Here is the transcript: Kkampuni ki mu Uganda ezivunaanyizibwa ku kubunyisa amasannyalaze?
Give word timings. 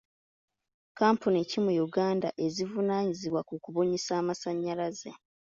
Kkampuni 0.89 1.39
ki 1.49 1.59
mu 1.65 1.71
Uganda 1.87 2.27
ezivunaanyizibwa 2.45 3.41
ku 3.47 3.55
kubunyisa 3.63 4.11
amasannyalaze? 4.21 5.11